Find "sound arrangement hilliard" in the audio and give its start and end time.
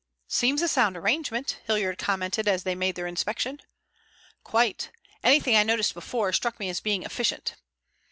0.67-1.99